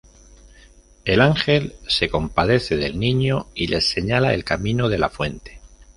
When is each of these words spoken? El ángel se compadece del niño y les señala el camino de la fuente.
El 1.05 1.21
ángel 1.21 1.75
se 1.87 2.09
compadece 2.09 2.75
del 2.75 2.97
niño 2.97 3.49
y 3.53 3.67
les 3.67 3.87
señala 3.87 4.33
el 4.33 4.43
camino 4.43 4.89
de 4.89 4.97
la 4.97 5.09
fuente. 5.09 5.61